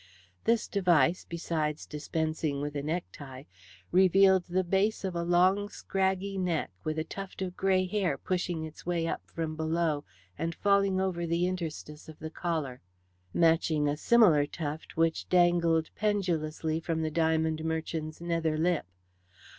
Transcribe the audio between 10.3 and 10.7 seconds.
and